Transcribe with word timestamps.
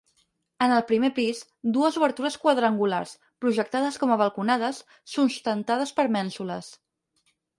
En 0.67 0.71
el 0.77 0.79
primer 0.91 1.09
pis, 1.17 1.41
dues 1.75 1.99
obertures 1.99 2.37
quadrangulars, 2.45 3.13
projectades 3.45 4.01
com 4.05 4.15
a 4.15 4.19
balconades, 4.23 4.81
sustentades 5.17 5.97
per 5.99 6.07
mènsules. 6.19 6.73